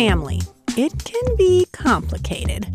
[0.00, 0.40] Family.
[0.78, 2.66] It can be complicated.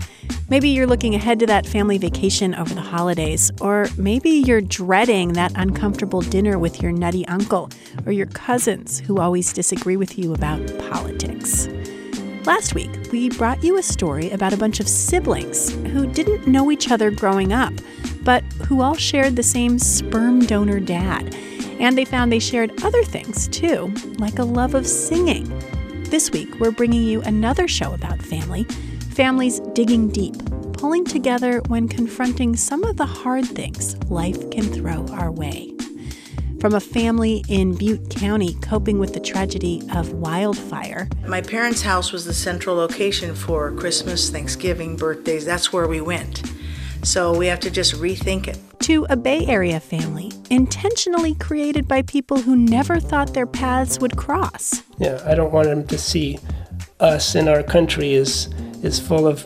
[0.48, 5.34] Maybe you're looking ahead to that family vacation over the holidays, or maybe you're dreading
[5.34, 7.72] that uncomfortable dinner with your nutty uncle
[8.06, 11.68] or your cousins who always disagree with you about politics.
[12.46, 16.70] Last week, we brought you a story about a bunch of siblings who didn't know
[16.70, 17.74] each other growing up,
[18.22, 21.34] but who all shared the same sperm donor dad.
[21.80, 25.52] And they found they shared other things too, like a love of singing
[26.16, 28.64] this week, we're bringing you another show about family
[29.16, 30.34] families digging deep,
[30.72, 35.74] pulling together when confronting some of the hard things life can throw our way.
[36.62, 41.10] From a family in Butte County coping with the tragedy of wildfire.
[41.28, 45.44] My parents' house was the central location for Christmas, Thanksgiving, birthdays.
[45.44, 46.44] That's where we went.
[47.06, 48.58] So we have to just rethink it.
[48.82, 54.18] To a Bay Area family, intentionally created by people who never thought their paths would
[54.18, 54.82] cross.
[54.98, 56.40] Yeah, I don't want them to see
[57.00, 58.48] us in our country as
[58.82, 59.44] is full of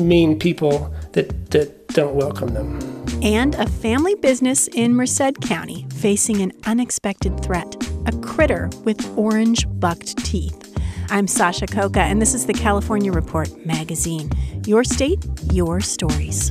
[0.00, 2.80] mean people that, that don't welcome them.
[3.22, 9.66] And a family business in Merced County facing an unexpected threat a critter with orange
[9.78, 10.58] bucked teeth.
[11.10, 14.30] I'm Sasha Khokha, and this is the California Report magazine.
[14.66, 16.50] Your state, your stories.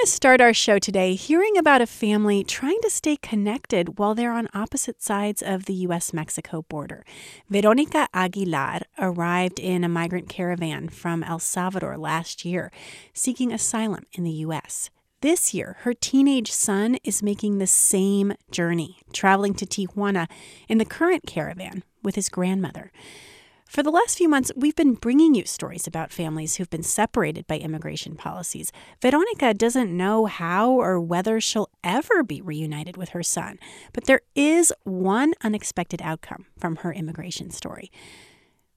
[0.00, 4.14] Going to start our show today hearing about a family trying to stay connected while
[4.14, 6.14] they're on opposite sides of the U.S.
[6.14, 7.04] Mexico border.
[7.50, 12.72] Veronica Aguilar arrived in a migrant caravan from El Salvador last year,
[13.12, 14.88] seeking asylum in the U.S.
[15.20, 20.30] This year, her teenage son is making the same journey, traveling to Tijuana
[20.66, 22.90] in the current caravan with his grandmother.
[23.70, 27.46] For the last few months, we've been bringing you stories about families who've been separated
[27.46, 28.72] by immigration policies.
[29.00, 33.60] Veronica doesn't know how or whether she'll ever be reunited with her son,
[33.92, 37.92] but there is one unexpected outcome from her immigration story.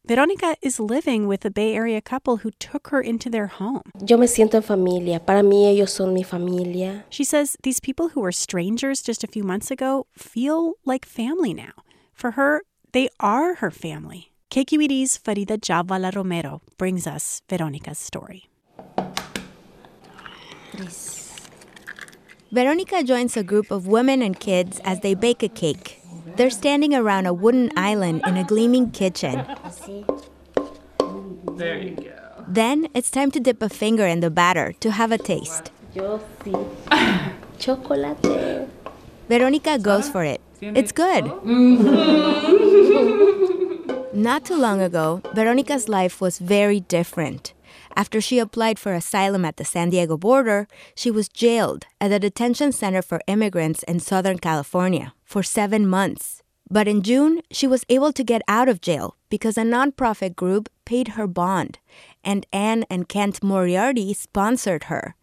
[0.05, 3.81] Veronica is living with a Bay Area couple who took her into their home.
[4.07, 5.19] Yo me siento en familia.
[5.19, 7.03] Para mí ellos son mi familia.
[7.09, 11.51] She says these people who were strangers just a few months ago feel like family
[11.51, 11.73] now.
[12.13, 12.61] For her,
[12.91, 14.32] they are her family.
[14.53, 18.49] KQED's Farida Jhabvala Romero brings us Veronica's story.
[22.51, 26.03] Veronica joins a group of women and kids as they bake a cake.
[26.35, 29.43] They're standing around a wooden island in a gleaming kitchen.
[31.57, 32.45] There you go.
[32.47, 35.71] Then it's time to dip a finger in the batter to have a taste.
[37.57, 38.21] Chocolate.
[39.27, 40.41] Veronica goes for it.
[40.61, 41.23] It's good.
[41.23, 42.43] Mm-hmm.
[44.13, 47.55] Not too long ago, Veronica's life was very different.
[47.95, 52.19] After she applied for asylum at the San Diego border, she was jailed at a
[52.19, 56.43] detention center for immigrants in Southern California for seven months.
[56.69, 60.69] But in June, she was able to get out of jail because a nonprofit group
[60.85, 61.79] paid her bond,
[62.23, 65.15] and Anne and Kent Moriarty sponsored her.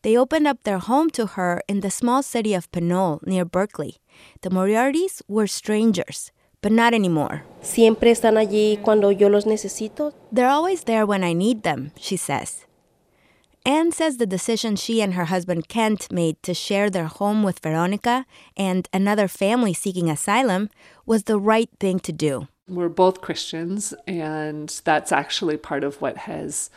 [0.00, 3.98] They opened up their home to her in the small city of Pinole near Berkeley.
[4.40, 6.32] The Moriartys were strangers
[6.62, 7.42] but not anymore.
[7.62, 10.12] Siempre están allí cuando yo los necesito.
[10.32, 12.64] They're always there when I need them, she says.
[13.66, 17.58] Anne says the decision she and her husband Kent made to share their home with
[17.58, 18.24] Veronica
[18.56, 20.70] and another family seeking asylum
[21.04, 22.48] was the right thing to do.
[22.66, 26.70] We're both Christians, and that's actually part of what has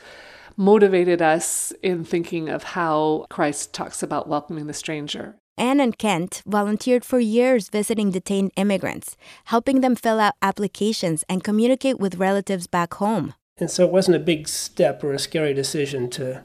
[0.57, 5.35] motivated us in thinking of how Christ talks about welcoming the stranger.
[5.57, 9.15] Anne and Kent volunteered for years visiting detained immigrants,
[9.45, 13.33] helping them fill out applications and communicate with relatives back home.
[13.57, 16.43] And so it wasn't a big step or a scary decision to,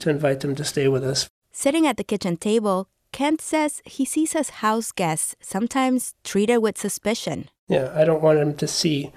[0.00, 1.28] to invite them to stay with us.
[1.50, 6.78] Sitting at the kitchen table, Kent says he sees his house guests sometimes treated with
[6.78, 7.48] suspicion.
[7.68, 9.12] Yeah, I don't want him to see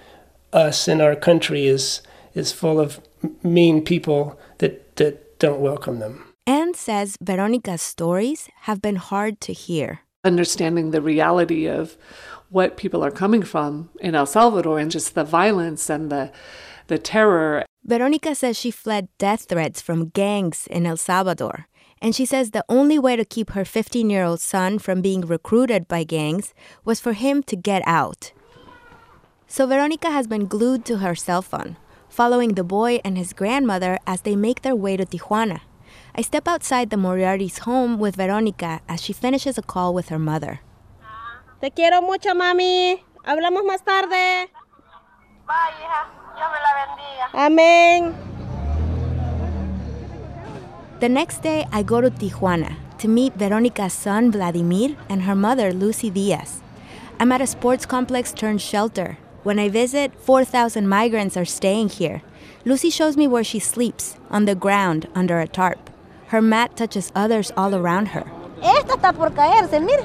[0.53, 2.01] us in our country is
[2.33, 2.99] is full of
[3.43, 6.23] mean people that, that don't welcome them.
[6.47, 10.01] Anne says Veronica's stories have been hard to hear.
[10.23, 11.97] Understanding the reality of
[12.49, 16.31] what people are coming from in El Salvador and just the violence and the
[16.87, 17.65] the terror.
[17.83, 21.67] Veronica says she fled death threats from gangs in El Salvador.
[22.01, 25.21] And she says the only way to keep her 15 year old son from being
[25.21, 28.31] recruited by gangs was for him to get out.
[29.47, 31.77] So Veronica has been glued to her cell phone,
[32.15, 35.59] following the boy and his grandmother as they make their way to Tijuana.
[36.15, 40.19] I step outside the Moriarty's home with Veronica as she finishes a call with her
[40.19, 40.61] mother.
[41.59, 43.03] Te quiero mucho, mami.
[43.25, 44.47] Hablamos más tarde.
[45.45, 46.07] Bye, hija.
[46.35, 47.25] Dios me la bendiga.
[47.33, 48.15] Amén.
[51.01, 55.73] The next day, I go to Tijuana to meet Veronica's son Vladimir and her mother
[55.73, 56.61] Lucy Diaz.
[57.19, 59.17] I'm at a sports complex turned shelter.
[59.45, 62.23] When I visit, 4,000 migrants are staying here.
[62.65, 65.91] Lucy shows me where she sleeps, on the ground under a tarp.
[66.29, 68.25] Her mat touches others all around her.
[68.63, 70.03] Esta está por caerse, mire.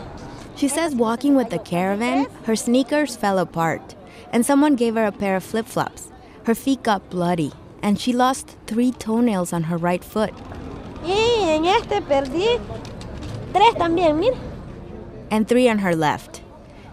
[0.57, 3.95] She says walking with the caravan, her sneakers fell apart,
[4.31, 6.13] and someone gave her a pair of flip flops.
[6.45, 7.53] Her feet got bloody,
[7.83, 10.35] and she lost three toenails on her right foot.
[11.03, 12.61] Y en este perdí
[13.55, 14.37] tres también, mire.
[15.31, 16.40] And three on her left.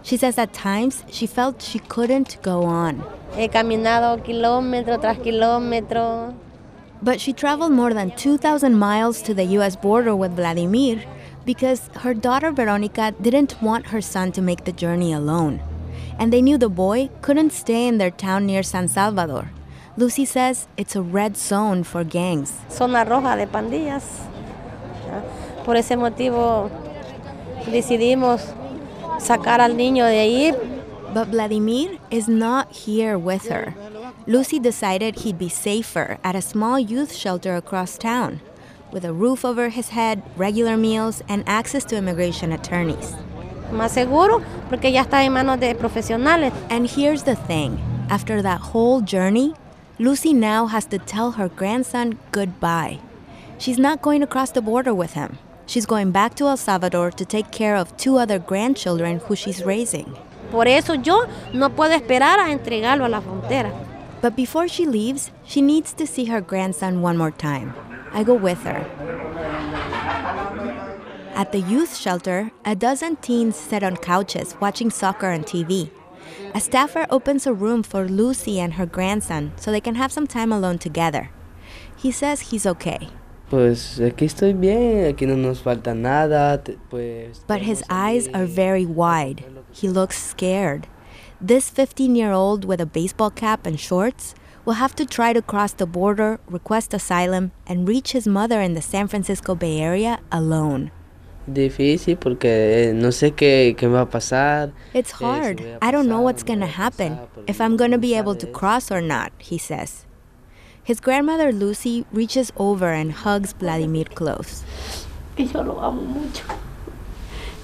[0.08, 3.04] She says at times she felt she couldn't go on.
[3.36, 6.34] He caminado kilómetro tras kilómetro.
[7.02, 11.04] But she traveled more than 2,000 miles to the US border with Vladimir
[11.44, 15.60] because her daughter Veronica didn't want her son to make the journey alone.
[16.18, 19.50] And they knew the boy couldn't stay in their town near San Salvador.
[19.98, 22.54] Lucy says it's a red zone for gangs.
[22.70, 24.24] Zona roja de pandillas.
[25.66, 26.70] Por ese motivo
[27.66, 28.54] decidimos
[29.18, 30.52] sacar al niño de ahí.
[31.14, 33.74] But Vladimir is not here with her.
[34.26, 38.40] Lucy decided he'd be safer at a small youth shelter across town,
[38.92, 43.14] with a roof over his head, regular meals, and access to immigration attorneys.
[43.72, 46.52] Más seguro porque ya está en manos de profesionales.
[46.70, 47.78] And here's the thing
[48.10, 49.54] after that whole journey,
[49.98, 53.00] Lucy now has to tell her grandson goodbye.
[53.58, 55.38] She's not going to cross the border with him.
[55.68, 59.62] She's going back to El Salvador to take care of two other grandchildren who she's
[59.62, 60.16] raising.
[60.50, 63.70] Por eso yo no puedo esperar a entregarlo a la frontera.
[64.22, 67.74] But before she leaves, she needs to see her grandson one more time.
[68.12, 68.78] I go with her.
[71.34, 75.90] At the youth shelter, a dozen teens sit on couches watching soccer on TV.
[76.54, 80.26] A staffer opens a room for Lucy and her grandson so they can have some
[80.26, 81.28] time alone together.
[81.94, 83.10] He says he's okay.
[83.50, 86.62] Pues aquí estoy bien, aquí no nos falta nada.
[86.90, 89.42] Pues, but his eyes are very wide.
[89.72, 90.86] He looks scared.
[91.40, 94.34] This 15 year old with a baseball cap and shorts
[94.66, 98.74] will have to try to cross the border, request asylum, and reach his mother in
[98.74, 100.90] the San Francisco Bay Area alone.
[101.46, 104.72] Difícil porque eh, no sé qué, qué va a pasar.
[104.92, 105.62] It's eh, hard.
[105.80, 108.90] I don't know what's going to happen, if I'm going to be able to cross
[108.90, 110.04] or not, he says.
[110.88, 114.64] His grandmother Lucy reaches over and hugs Vladimir close.
[115.36, 116.44] Que yo lo amo mucho.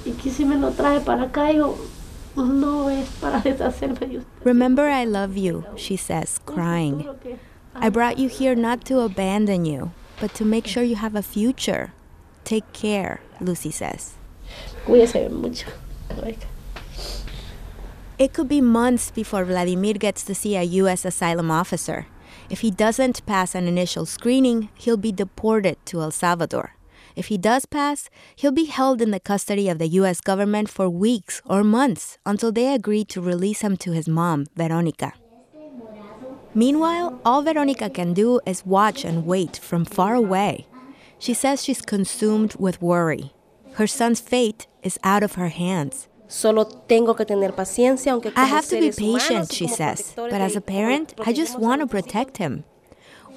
[0.04, 1.74] Y que si me lo trae para acá, yo
[2.36, 4.44] no es para deshacerme de usted.
[4.44, 7.08] Remember, I love you, she says, crying.
[7.74, 11.22] I brought you here not to abandon you, but to make sure you have a
[11.22, 11.94] future.
[12.44, 14.16] Take care, Lucy says.
[14.84, 15.70] Cuídese mucho.
[18.18, 21.06] It could be months before Vladimir gets to see a U.S.
[21.06, 22.06] asylum officer.
[22.50, 26.76] If he doesn't pass an initial screening, he'll be deported to El Salvador.
[27.16, 30.20] If he does pass, he'll be held in the custody of the U.S.
[30.20, 35.12] government for weeks or months until they agree to release him to his mom, Veronica.
[36.54, 40.66] Meanwhile, all Veronica can do is watch and wait from far away.
[41.18, 43.32] She says she's consumed with worry.
[43.74, 46.08] Her son's fate is out of her hands.
[46.34, 50.56] Solo tengo que tener paciencia, aunque I have to be patient, she says, but as
[50.56, 52.64] a parent, I just want to protect him.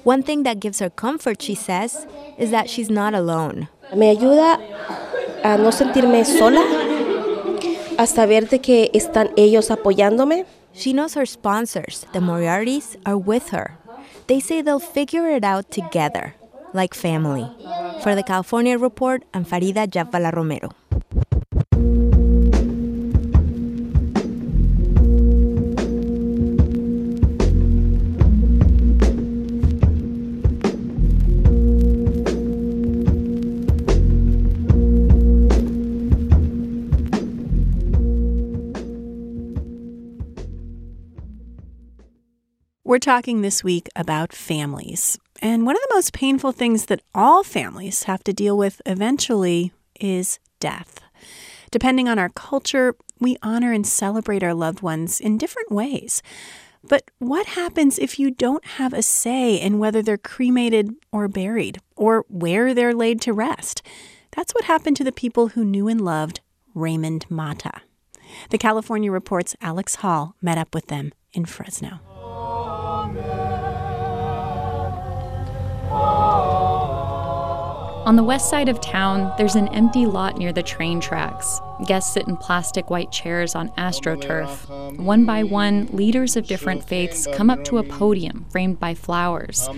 [0.02, 3.68] One thing that gives her comfort, she says, is that she's not alone.
[3.94, 4.58] Me ayuda
[5.44, 6.64] a no sentirme sola,
[7.96, 10.44] a saber de que están ellos apoyándome.
[10.72, 13.78] She knows her sponsors, the Moriartys, are with her.
[14.26, 16.34] They say they'll figure it out together,
[16.74, 17.48] like family.
[18.02, 20.70] For the California Report, I'm Farida Jhabvala Romero.
[42.88, 45.18] We're talking this week about families.
[45.42, 49.74] And one of the most painful things that all families have to deal with eventually
[50.00, 50.98] is death.
[51.70, 56.22] Depending on our culture, we honor and celebrate our loved ones in different ways.
[56.82, 61.82] But what happens if you don't have a say in whether they're cremated or buried,
[61.94, 63.82] or where they're laid to rest?
[64.30, 66.40] That's what happened to the people who knew and loved
[66.74, 67.82] Raymond Mata.
[68.48, 72.00] The California Report's Alex Hall met up with them in Fresno.
[78.08, 81.60] On the west side of town, there's an empty lot near the train tracks.
[81.86, 84.96] Guests sit in plastic white chairs on astroturf.
[84.96, 89.68] One by one, leaders of different faiths come up to a podium framed by flowers.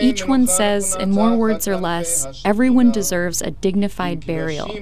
[0.00, 4.72] Each one says, in more words or less, everyone deserves a dignified burial.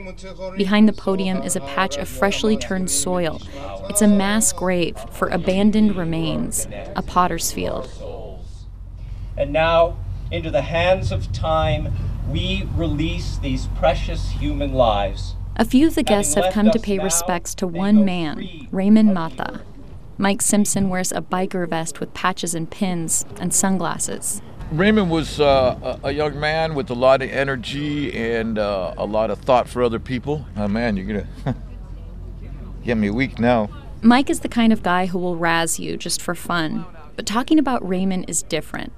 [0.59, 3.41] Behind the podium is a patch of freshly turned soil.
[3.89, 7.89] It's a mass grave for abandoned remains, a potter's field.
[9.39, 9.97] And now,
[10.31, 11.95] into the hands of time,
[12.31, 15.35] we release these precious human lives.
[15.57, 19.63] A few of the guests have come to pay respects to one man, Raymond Mata.
[20.17, 24.43] Mike Simpson wears a biker vest with patches and pins and sunglasses.
[24.71, 29.31] Raymond was uh, a young man with a lot of energy and uh, a lot
[29.31, 30.47] of thought for other people.
[30.57, 31.27] Oh man, you're gonna
[32.85, 33.69] get me weak now.
[34.03, 36.87] Mike is the kind of guy who will razz you just for fun.
[37.17, 38.93] But talking about Raymond is different.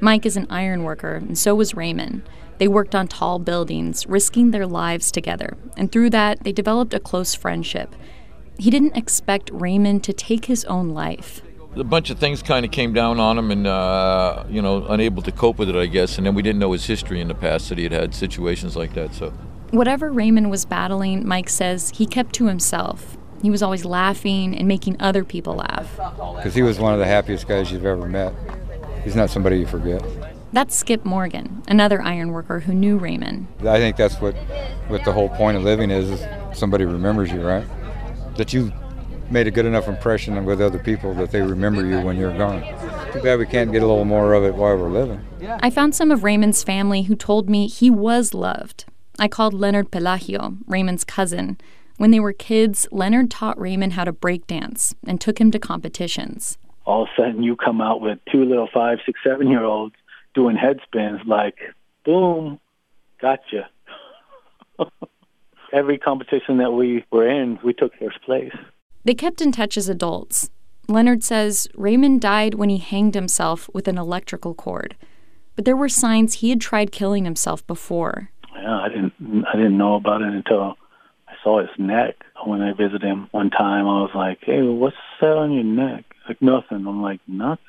[0.00, 2.22] Mike is an iron worker, and so was Raymond.
[2.58, 7.00] They worked on tall buildings, risking their lives together, and through that, they developed a
[7.00, 7.94] close friendship.
[8.58, 11.42] He didn't expect Raymond to take his own life.
[11.74, 15.22] A bunch of things kind of came down on him, and uh, you know, unable
[15.22, 16.16] to cope with it, I guess.
[16.16, 18.76] And then we didn't know his history in the past that he had had situations
[18.76, 19.12] like that.
[19.12, 19.30] So,
[19.70, 23.18] whatever Raymond was battling, Mike says he kept to himself.
[23.42, 25.94] He was always laughing and making other people laugh.
[26.36, 28.32] Because he was one of the happiest guys you've ever met.
[29.04, 30.02] He's not somebody you forget.
[30.52, 33.48] That's Skip Morgan, another iron worker who knew Raymond.
[33.60, 34.34] I think that's what,
[34.88, 37.66] what the whole point of living is, is somebody remembers you, right?
[38.36, 38.72] That you
[39.28, 42.62] made a good enough impression with other people that they remember you when you're gone.
[43.12, 45.26] Too bad we can't get a little more of it while we're living.
[45.60, 48.84] I found some of Raymond's family who told me he was loved.
[49.18, 51.58] I called Leonard Pelagio, Raymond's cousin.
[51.96, 55.58] When they were kids, Leonard taught Raymond how to break dance and took him to
[55.58, 56.56] competitions.
[56.84, 59.96] All of a sudden, you come out with two little five, six, seven year olds
[60.36, 61.56] doing head spins like,
[62.04, 62.60] boom,
[63.20, 63.68] gotcha.
[65.72, 68.52] Every competition that we were in, we took first place.
[69.04, 70.50] They kept in touch as adults.
[70.88, 74.94] Leonard says Raymond died when he hanged himself with an electrical cord.
[75.56, 78.30] But there were signs he had tried killing himself before.
[78.54, 79.14] Yeah, I didn't
[79.52, 80.76] I didn't know about it until
[81.26, 82.16] I saw his neck.
[82.44, 86.04] When I visited him one time, I was like, "Hey, what's that on your neck?"
[86.28, 86.86] Like nothing.
[86.86, 87.64] I'm like, "Nothing."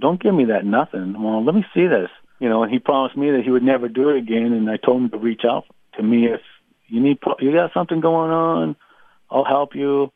[0.00, 1.22] Don't give me that nothing.
[1.22, 2.08] Well, let me see this.
[2.38, 4.52] You know, and he promised me that he would never do it again.
[4.52, 5.64] And I told him to reach out
[5.96, 6.40] to me if
[6.88, 8.76] you need, you got something going on,
[9.30, 10.10] I'll help you.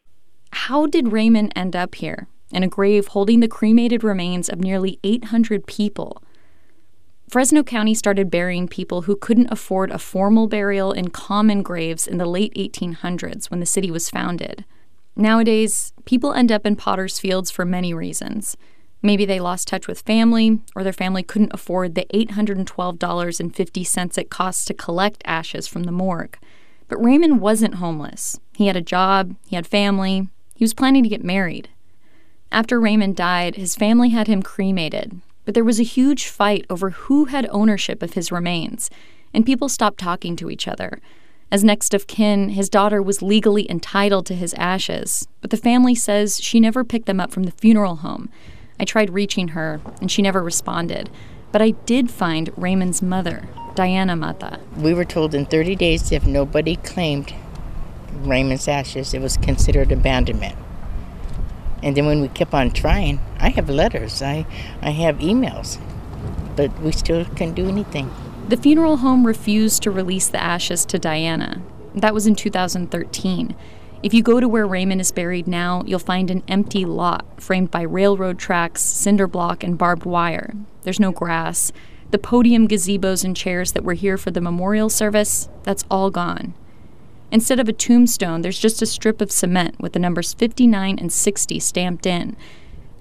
[0.52, 4.99] How did Raymond end up here in a grave holding the cremated remains of nearly
[5.04, 6.23] 800 people?
[7.28, 12.18] Fresno County started burying people who couldn't afford a formal burial in common graves in
[12.18, 14.64] the late 1800s when the city was founded.
[15.16, 18.56] Nowadays, people end up in potter's fields for many reasons.
[19.02, 24.64] Maybe they lost touch with family, or their family couldn't afford the $812.50 it costs
[24.64, 26.38] to collect ashes from the morgue.
[26.88, 28.38] But Raymond wasn't homeless.
[28.54, 31.68] He had a job, he had family, he was planning to get married.
[32.50, 36.90] After Raymond died, his family had him cremated, but there was a huge fight over
[36.90, 38.88] who had ownership of his remains,
[39.34, 41.00] and people stopped talking to each other.
[41.50, 45.94] As next of kin, his daughter was legally entitled to his ashes, but the family
[45.94, 48.30] says she never picked them up from the funeral home
[48.78, 51.11] I tried reaching her, and she never responded.
[51.52, 54.61] But I did find Raymond's mother, Diana Mata.
[54.76, 57.35] We were told in 30 days if nobody claimed
[58.12, 60.56] Raymond's ashes, it was considered abandonment.
[61.83, 64.47] And then when we kept on trying, I have letters, I,
[64.83, 65.78] I have emails,
[66.56, 68.11] but we still couldn't do anything.
[68.49, 71.62] The funeral home refused to release the ashes to Diana.
[71.95, 73.54] That was in 2013.
[74.06, 77.72] If you go to where Raymond is buried now, you'll find an empty lot framed
[77.72, 80.54] by railroad tracks, cinder block, and barbed wire.
[80.82, 81.72] There's no grass.
[82.12, 86.54] The podium, gazebos, and chairs that were here for the memorial service, that's all gone.
[87.32, 91.12] Instead of a tombstone, there's just a strip of cement with the numbers 59 and
[91.12, 92.36] 60 stamped in.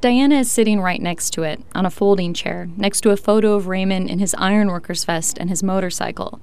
[0.01, 3.53] Diana is sitting right next to it, on a folding chair, next to a photo
[3.53, 6.41] of Raymond in his ironworker's vest and his motorcycle.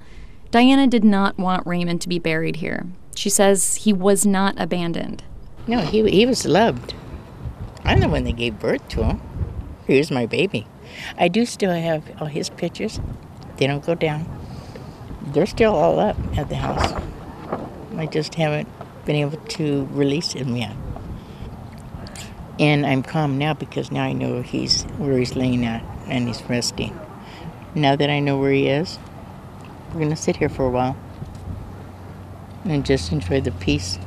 [0.53, 2.85] Diana did not want Raymond to be buried here.
[3.15, 5.23] She says he was not abandoned.
[5.65, 6.93] No, he, he was loved.
[7.83, 9.21] I'm the one that gave birth to him.
[9.87, 10.67] Here's my baby.
[11.17, 12.99] I do still have all his pictures.
[13.57, 14.29] They don't go down.
[15.23, 17.01] They're still all up at the house.
[17.97, 18.69] I just haven't
[19.05, 20.75] been able to release him yet.
[22.59, 26.43] And I'm calm now because now I know he's where he's laying at and he's
[26.43, 26.95] resting.
[27.73, 28.99] Now that I know where he is,
[29.93, 30.97] we're gonna sit here for a while
[32.65, 33.99] and just enjoy the peace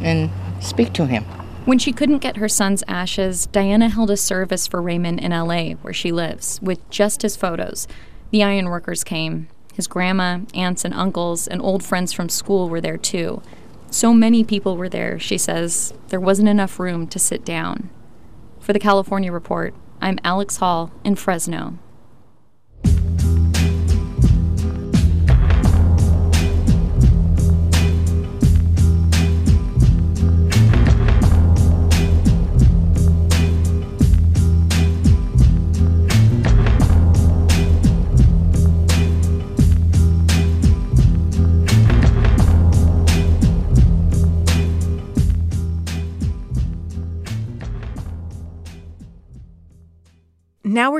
[0.00, 1.24] and speak to him.
[1.64, 5.74] When she couldn't get her son's ashes, Diana held a service for Raymond in LA,
[5.74, 7.86] where she lives, with just his photos.
[8.32, 9.46] The ironworkers came.
[9.74, 13.42] His grandma, aunts, and uncles, and old friends from school were there too.
[13.90, 17.90] So many people were there, she says, there wasn't enough room to sit down.
[18.58, 21.78] For the California Report, I'm Alex Hall in Fresno.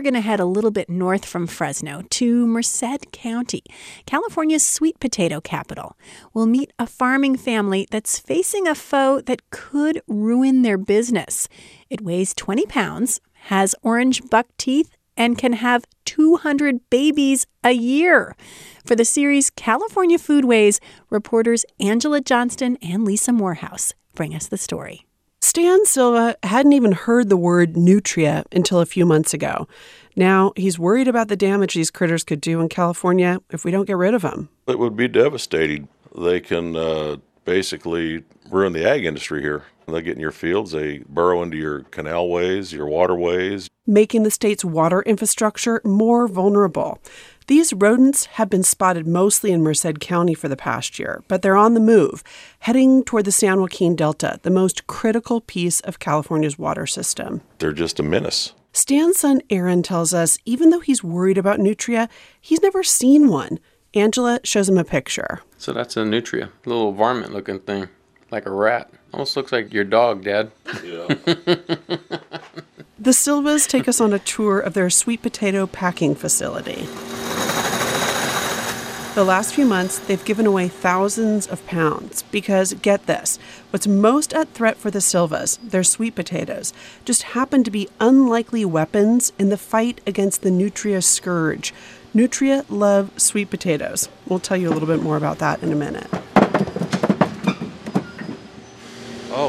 [0.02, 3.62] We're going to head a little bit north from Fresno to Merced County,
[4.04, 5.97] California's sweet potato capital.
[6.35, 11.49] We'll meet a farming family that's facing a foe that could ruin their business.
[11.88, 18.35] It weighs 20 pounds, has orange buck teeth, and can have 200 babies a year.
[18.85, 20.80] For the series California Foodways,
[21.11, 25.06] reporters Angela Johnston and Lisa Morehouse bring us the story.
[25.44, 29.66] Stan Silva hadn't even heard the word nutria until a few months ago.
[30.14, 33.87] Now he's worried about the damage these critters could do in California if we don't
[33.87, 34.50] get rid of them.
[34.68, 35.88] It would be devastating.
[36.16, 39.64] They can uh, basically ruin the ag industry here.
[39.88, 44.64] They get in your fields, they burrow into your canalways, your waterways, making the state's
[44.64, 47.00] water infrastructure more vulnerable.
[47.48, 51.57] These rodents have been spotted mostly in Merced County for the past year, but they're
[51.57, 52.22] on the move,
[52.61, 57.40] heading toward the San Joaquin Delta, the most critical piece of California's water system.
[57.59, 58.52] They're just a menace.
[58.72, 62.09] Stan's son Aaron tells us even though he's worried about nutria,
[62.40, 63.59] he's never seen one.
[63.92, 65.42] Angela shows him a picture.
[65.59, 67.88] So that's a nutria, a little varmint looking thing,
[68.31, 68.88] like a rat.
[69.12, 70.52] Almost looks like your dog, Dad.
[70.85, 71.14] Yeah.
[73.03, 76.87] the Silvas take us on a tour of their sweet potato packing facility.
[79.17, 84.33] The last few months, they've given away thousands of pounds because, get this, what's most
[84.33, 86.73] at threat for the Silvas, their sweet potatoes,
[87.05, 91.75] just happen to be unlikely weapons in the fight against the Nutria scourge.
[92.15, 94.09] Nutria love sweet potatoes.
[94.29, 96.07] We'll tell you a little bit more about that in a minute.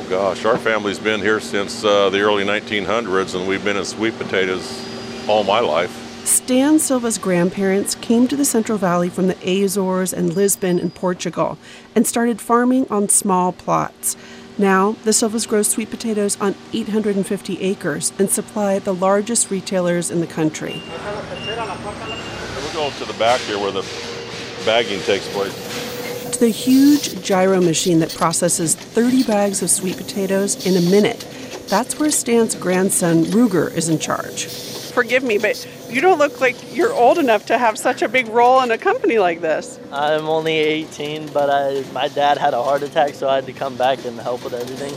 [0.05, 3.85] Oh gosh, our family's been here since uh, the early 1900s, and we've been in
[3.85, 4.85] sweet potatoes
[5.29, 5.91] all my life.
[6.25, 11.57] Stan Silva's grandparents came to the Central Valley from the Azores and Lisbon in Portugal
[11.95, 14.17] and started farming on small plots.
[14.57, 20.19] Now, the Silvas grow sweet potatoes on 850 acres and supply the largest retailers in
[20.19, 20.81] the country.
[20.85, 23.87] We'll go to the back here where the
[24.65, 25.82] bagging takes place.
[26.43, 31.21] To the huge gyro machine that processes 30 bags of sweet potatoes in a minute.
[31.69, 34.47] That's where Stan's grandson, Ruger, is in charge.
[34.91, 38.27] Forgive me, but you don't look like you're old enough to have such a big
[38.27, 39.79] role in a company like this.
[39.89, 43.53] I'm only 18, but I, my dad had a heart attack, so I had to
[43.53, 44.93] come back and help with everything.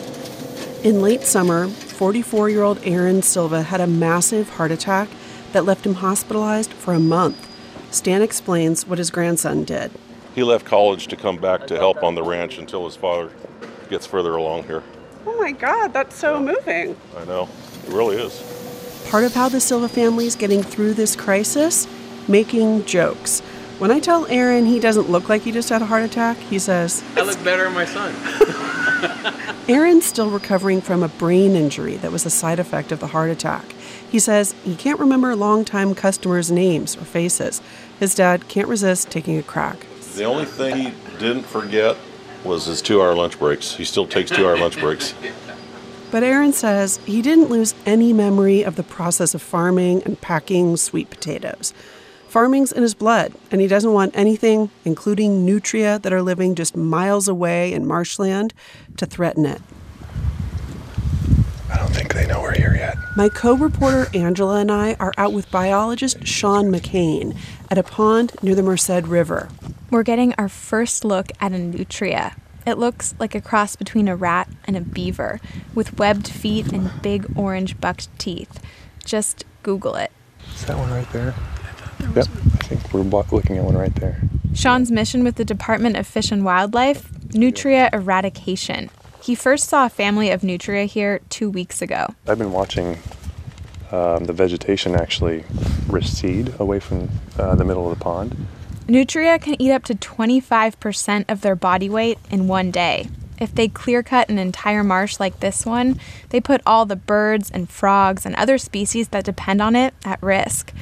[0.84, 5.08] In late summer, 44 year old Aaron Silva had a massive heart attack
[5.52, 7.48] that left him hospitalized for a month.
[7.94, 9.92] Stan explains what his grandson did.
[10.36, 13.32] He left college to come back to help on the ranch until his father
[13.90, 14.84] gets further along here.
[15.26, 16.96] Oh my God, that's so moving.
[17.16, 17.48] I know,
[17.84, 18.56] it really is
[19.06, 21.86] part of how the Silva family is getting through this crisis?
[22.26, 23.40] Making jokes.
[23.78, 26.58] When I tell Aaron he doesn't look like he just had a heart attack, he
[26.58, 28.14] says, I look better than my son.
[29.68, 33.30] Aaron's still recovering from a brain injury that was a side effect of the heart
[33.30, 33.64] attack.
[34.10, 37.60] He says he can't remember longtime customers' names or faces.
[38.00, 39.86] His dad can't resist taking a crack.
[40.16, 41.94] The only thing he didn't forget
[42.42, 43.74] was his two hour lunch breaks.
[43.74, 45.14] He still takes two hour lunch breaks.
[46.12, 50.76] But Aaron says he didn't lose any memory of the process of farming and packing
[50.76, 51.74] sweet potatoes.
[52.28, 56.76] Farming's in his blood, and he doesn't want anything, including nutria that are living just
[56.76, 58.54] miles away in marshland,
[58.96, 59.60] to threaten it.
[61.68, 62.96] I don't think they know we're here yet.
[63.16, 67.36] My co reporter Angela and I are out with biologist Sean McCain
[67.68, 69.48] at a pond near the Merced River.
[69.90, 72.34] We're getting our first look at a nutria,
[72.66, 75.40] it looks like a cross between a rat and a beaver,
[75.72, 78.60] with webbed feet and big orange bucked teeth.
[79.04, 80.10] just Google it.
[80.54, 81.32] Is that one right there?
[82.00, 84.20] Yep, I think we're looking at one right there.
[84.52, 88.90] Sean's mission with the Department of Fish and Wildlife nutria eradication.
[89.22, 92.14] He first saw a family of nutria here two weeks ago.
[92.26, 92.98] I've been watching
[93.92, 95.44] um, the vegetation actually
[95.86, 98.36] recede away from uh, the middle of the pond.
[98.88, 103.08] Nutria can eat up to 25% of their body weight in one day.
[103.38, 107.50] If they clear cut an entire marsh like this one, they put all the birds
[107.50, 110.72] and frogs and other species that depend on it at risk.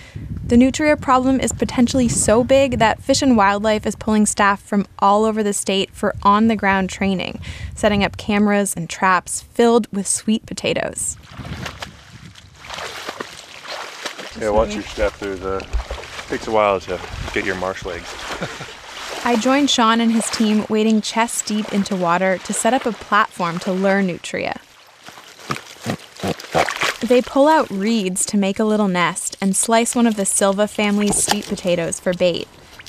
[0.46, 4.86] The nutria problem is potentially so big that Fish and Wildlife is pulling staff from
[4.98, 7.40] all over the state for on the ground training,
[7.74, 11.16] setting up cameras and traps filled with sweet potatoes.
[14.38, 15.16] Yeah, watch your step.
[15.18, 15.60] There's a
[16.34, 17.00] takes a while to
[17.32, 18.12] get your marsh legs.
[19.24, 22.90] I joined Sean and his team wading chest deep into water to set up a
[22.90, 24.58] platform to lure nutria.
[27.06, 30.66] They pull out reeds to make a little nest and slice one of the Silva
[30.66, 32.48] family's sweet potatoes for bait.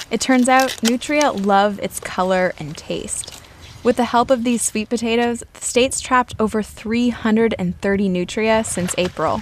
[0.09, 3.43] It turns out nutria love its color and taste.
[3.83, 9.41] With the help of these sweet potatoes, the state's trapped over 330 nutria since April.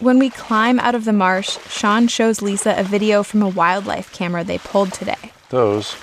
[0.00, 4.10] When we climb out of the marsh, Sean shows Lisa a video from a wildlife
[4.14, 5.32] camera they pulled today.
[5.50, 5.94] Those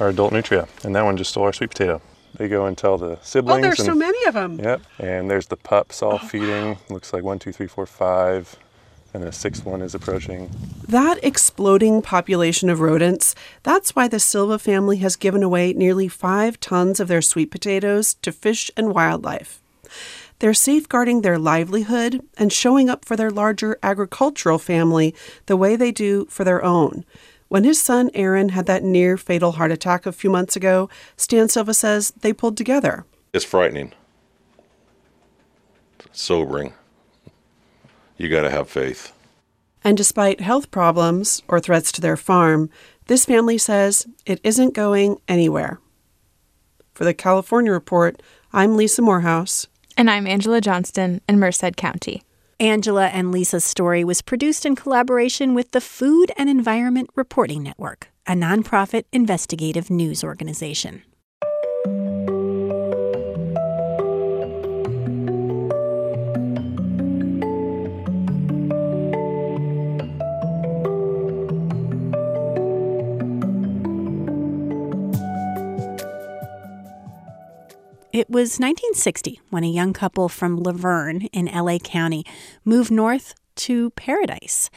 [0.00, 2.00] are adult nutria, and that one just stole our sweet potato.
[2.36, 3.58] They go and tell the siblings.
[3.58, 4.58] Oh, there's and, so many of them.
[4.58, 6.78] Yep, and there's the pups all oh, feeding.
[6.88, 8.56] Looks like one, two, three, four, five,
[9.12, 10.50] and the sixth one is approaching.
[10.88, 16.58] That exploding population of rodents, that's why the Silva family has given away nearly five
[16.58, 19.60] tons of their sweet potatoes to fish and wildlife.
[20.40, 25.14] They're safeguarding their livelihood and showing up for their larger agricultural family
[25.46, 27.04] the way they do for their own.
[27.48, 31.48] When his son Aaron had that near fatal heart attack a few months ago, Stan
[31.48, 33.04] Silva says they pulled together.
[33.34, 33.92] It's frightening,
[36.10, 36.72] sobering.
[38.16, 39.12] You got to have faith.
[39.84, 42.70] And despite health problems or threats to their farm,
[43.06, 45.80] this family says it isn't going anywhere.
[46.94, 48.22] For the California Report,
[48.52, 49.66] I'm Lisa Morehouse.
[50.00, 52.22] And I'm Angela Johnston in Merced County.
[52.58, 58.08] Angela and Lisa's story was produced in collaboration with the Food and Environment Reporting Network,
[58.26, 61.02] a nonprofit investigative news organization.
[78.20, 82.22] It was 1960 when a young couple from La Verne in LA County
[82.66, 84.68] moved north to Paradise.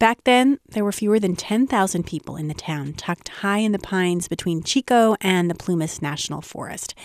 [0.00, 3.78] Back then, there were fewer than 10,000 people in the town, tucked high in the
[3.78, 6.96] pines between Chico and the Plumas National Forest.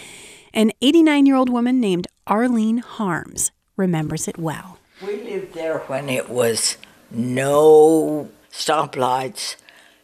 [0.52, 4.80] An 89 year old woman named Arlene Harms remembers it well.
[5.06, 6.80] We lived there when it was
[7.12, 9.58] no stoplights.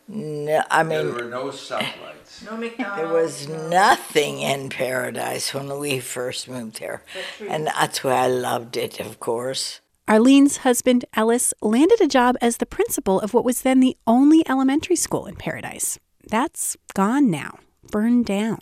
[0.08, 2.19] No, I mean, there were no stoplights.
[2.46, 7.04] No There was nothing in paradise when we first moved there.
[7.48, 9.82] And that's why I loved it, of course.
[10.08, 14.44] Arlene's husband, Ellis, landed a job as the principal of what was then the only
[14.50, 16.00] elementary school in Paradise.
[16.28, 17.60] That's gone now,
[17.92, 18.60] burned down.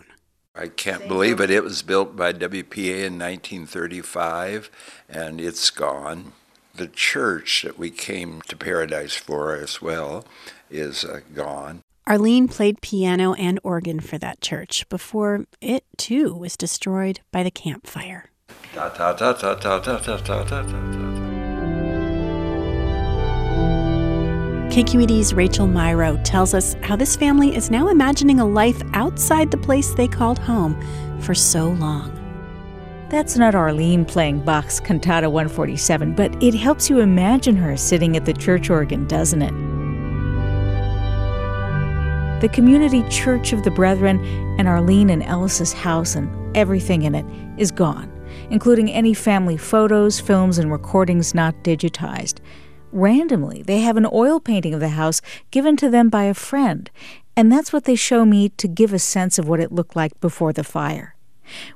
[0.56, 1.52] I can't believe it.
[1.52, 4.72] It was built by WPA in 1935,
[5.08, 6.34] and it's gone.
[6.76, 10.26] The church that we came to Paradise for as well
[10.70, 11.84] is uh, gone.
[12.08, 17.52] Arlene played piano and organ for that church before it too was destroyed by the
[17.52, 18.32] Camp Fire.
[24.72, 29.58] KQED's Rachel Myrow tells us how this family is now imagining a life outside the
[29.58, 30.80] place they called home
[31.20, 32.14] for so long.
[33.10, 38.24] That's not Arlene playing Bach's Cantata 147, but it helps you imagine her sitting at
[38.24, 39.77] the church organ, doesn't it?
[42.40, 44.24] The community church of the Brethren
[44.60, 47.26] and Arlene and Ellis's house and everything in it
[47.58, 48.12] is gone,
[48.52, 52.38] including any family photos, films, and recordings not digitized.
[52.92, 55.20] Randomly, they have an oil painting of the house
[55.50, 56.92] given to them by a friend,
[57.36, 60.20] and that's what they show me to give a sense of what it looked like
[60.22, 61.16] before the fire.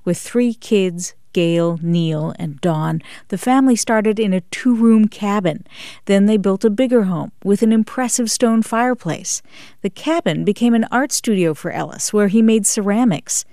[0.06, 5.66] With three kids, Gail, Neil, and Dawn, the family started in a two room cabin.
[6.06, 9.42] Then they built a bigger home with an impressive stone fireplace.
[9.82, 13.46] The cabin became an art studio for Ellis, where he made ceramics.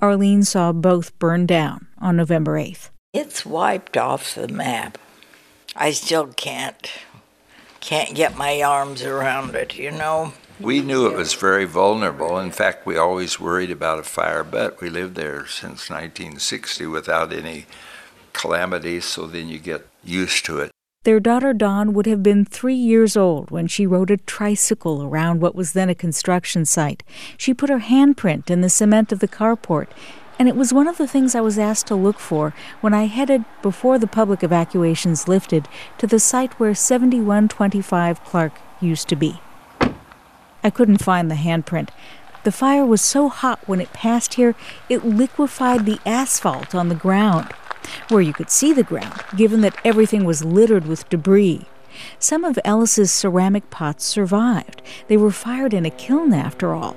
[0.00, 2.90] Arlene saw both burn down on November 8th.
[3.12, 4.98] It's wiped off the map.
[5.74, 6.90] I still can't
[7.80, 10.32] can't get my arms around it, you know.
[10.58, 12.38] We knew it was very vulnerable.
[12.38, 17.30] In fact, we always worried about a fire, but we lived there since 1960 without
[17.30, 17.66] any
[18.32, 20.70] calamity, so then you get used to it.
[21.04, 25.40] Their daughter Dawn would have been three years old when she rode a tricycle around
[25.40, 27.02] what was then a construction site.
[27.36, 29.88] She put her handprint in the cement of the carport,
[30.38, 33.06] and it was one of the things I was asked to look for when I
[33.06, 39.40] headed, before the public evacuations lifted, to the site where 7125 Clark used to be.
[40.66, 41.90] I couldn't find the handprint.
[42.42, 44.56] The fire was so hot when it passed here,
[44.88, 47.52] it liquefied the asphalt on the ground
[48.08, 51.66] where you could see the ground, given that everything was littered with debris.
[52.18, 54.82] Some of Ellis's ceramic pots survived.
[55.06, 56.96] They were fired in a kiln after all.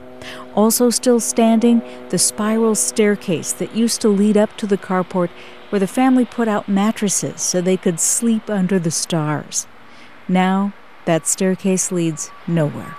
[0.56, 5.30] Also still standing, the spiral staircase that used to lead up to the carport
[5.70, 9.68] where the family put out mattresses so they could sleep under the stars.
[10.28, 10.74] Now,
[11.06, 12.98] that staircase leads nowhere.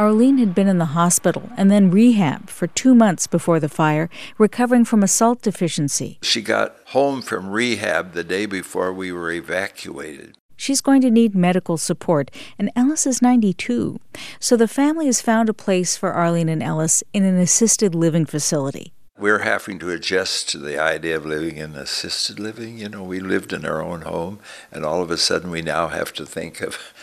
[0.00, 4.08] Arlene had been in the hospital and then rehab for two months before the fire,
[4.38, 6.18] recovering from a salt deficiency.
[6.22, 10.38] She got home from rehab the day before we were evacuated.
[10.56, 14.00] She's going to need medical support, and Ellis is 92.
[14.38, 18.24] So the family has found a place for Arlene and Ellis in an assisted living
[18.24, 18.94] facility.
[19.18, 22.78] We're having to adjust to the idea of living in assisted living.
[22.78, 24.38] You know, we lived in our own home,
[24.72, 26.94] and all of a sudden we now have to think of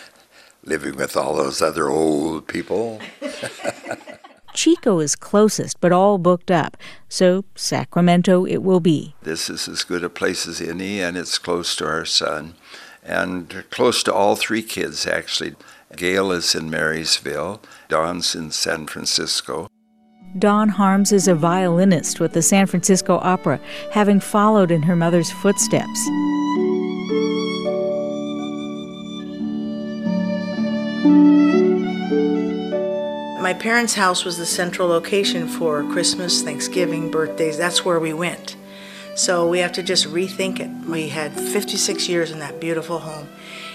[0.67, 3.01] living with all those other old people.
[4.53, 6.77] Chico is closest, but all booked up,
[7.08, 9.15] so Sacramento it will be.
[9.21, 12.56] This is as good a place as any, and it's close to our son,
[13.03, 15.56] and close to all three kids, actually.
[15.95, 19.67] Gail is in Marysville, Dawn's in San Francisco.
[20.38, 23.60] Dawn Harms is a violinist with the San Francisco Opera,
[23.91, 25.99] having followed in her mother's footsteps.
[33.47, 37.57] My parents' house was the central location for Christmas, Thanksgiving, birthdays.
[37.57, 38.57] That's where we went.
[39.15, 40.69] So we have to just rethink it.
[40.86, 43.29] We had 56 years in that beautiful home,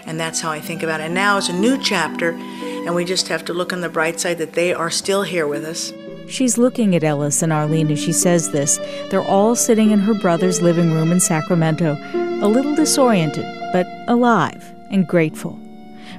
[0.05, 1.05] and that's how I think about it.
[1.05, 4.21] And now it's a new chapter, and we just have to look on the bright
[4.21, 5.91] side that they are still here with us.
[6.29, 8.77] She's looking at Ellis and Arlene as she says this.
[9.09, 11.97] They're all sitting in her brother's living room in Sacramento,
[12.43, 15.59] a little disoriented, but alive and grateful.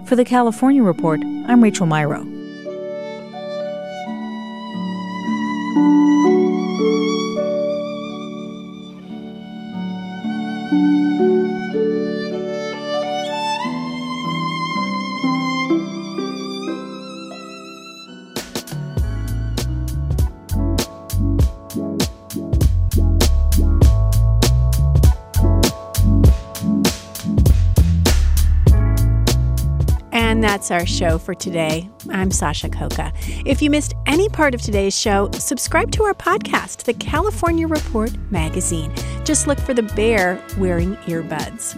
[0.06, 2.43] For the California Report, I'm Rachel Myrow.
[30.64, 31.90] That's our show for today.
[32.10, 33.12] I'm Sasha Khokha.
[33.46, 38.16] If you missed any part of today's show, subscribe to our podcast, The California Report
[38.32, 38.94] Magazine.
[39.26, 41.78] Just look for the bear wearing earbuds.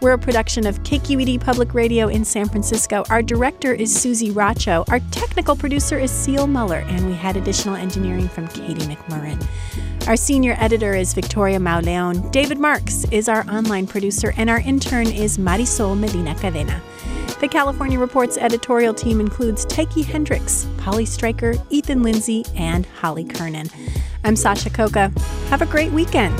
[0.00, 3.04] We're a production of KQED Public Radio in San Francisco.
[3.08, 4.84] Our director is Susie Racho.
[4.90, 9.40] Our technical producer is Seal Muller, and we had additional engineering from Katie McMurrin.
[10.08, 12.32] Our senior editor is Victoria Mauleon.
[12.32, 16.80] David Marks is our online producer, and our intern is Marisol Medina Cadena.
[17.40, 23.68] The California Report's editorial team includes Tyche Hendricks, Polly Stryker, Ethan Lindsey, and Holly Kernan.
[24.24, 25.16] I'm Sasha Khokha.
[25.48, 26.34] Have a great weekend.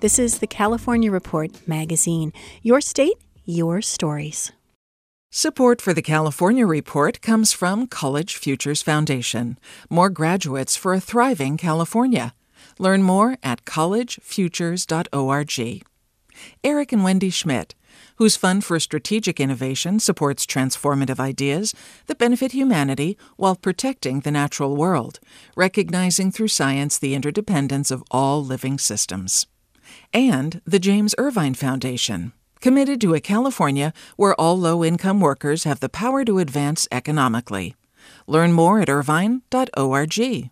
[0.00, 2.32] This is the California Report magazine.
[2.62, 4.52] Your state, your stories.
[5.36, 9.58] Support for the California Report comes from College Futures Foundation.
[9.90, 12.34] More graduates for a thriving California.
[12.78, 15.82] Learn more at collegefutures.org.
[16.62, 17.74] Eric and Wendy Schmidt,
[18.14, 21.74] whose Fund for Strategic Innovation supports transformative ideas
[22.06, 25.18] that benefit humanity while protecting the natural world,
[25.56, 29.48] recognizing through science the interdependence of all living systems.
[30.12, 35.80] And the James Irvine Foundation committed to a California where all low income workers have
[35.80, 37.76] the power to advance economically.
[38.26, 40.50] Learn more at irvine.org.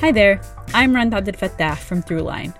[0.00, 0.40] Hi there,
[0.74, 2.52] I'm Rund Abdelfatah from Throughline.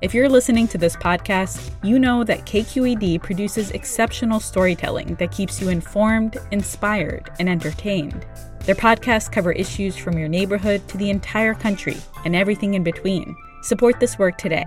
[0.00, 5.60] If you're listening to this podcast, you know that KQED produces exceptional storytelling that keeps
[5.60, 8.24] you informed, inspired, and entertained.
[8.60, 13.34] Their podcasts cover issues from your neighborhood to the entire country and everything in between.
[13.62, 14.66] Support this work today.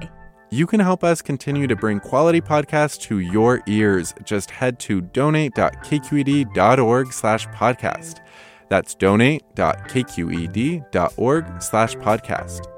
[0.56, 4.15] You can help us continue to bring quality podcasts to your ears.
[4.24, 8.22] Just head to donate.kqed.org slash podcast.
[8.70, 12.75] That's donate.kqed.org slash podcast.